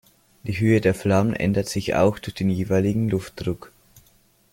[0.41, 3.71] Die Höhe der Flammen ändert sich auch durch den jeweiligen Luftdruck.